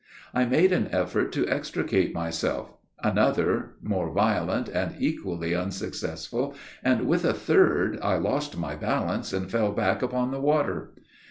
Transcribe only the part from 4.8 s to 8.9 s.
equally unsuccessful, and, with a third, I lost my